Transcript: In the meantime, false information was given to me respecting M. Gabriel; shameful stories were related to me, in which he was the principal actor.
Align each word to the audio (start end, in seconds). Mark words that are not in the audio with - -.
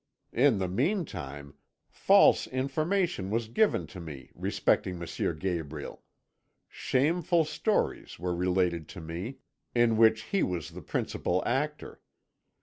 In 0.33 0.57
the 0.57 0.67
meantime, 0.67 1.53
false 1.87 2.47
information 2.47 3.29
was 3.29 3.49
given 3.49 3.85
to 3.93 3.99
me 3.99 4.31
respecting 4.33 4.99
M. 4.99 5.05
Gabriel; 5.37 6.01
shameful 6.67 7.45
stories 7.45 8.17
were 8.17 8.33
related 8.33 8.87
to 8.89 8.99
me, 8.99 9.37
in 9.75 9.97
which 9.97 10.23
he 10.23 10.41
was 10.41 10.71
the 10.71 10.81
principal 10.81 11.43
actor. 11.45 12.01